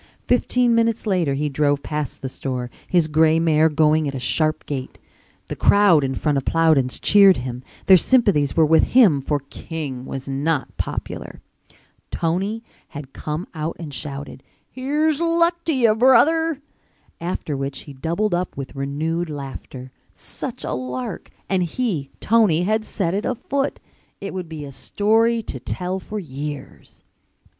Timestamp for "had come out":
12.87-13.75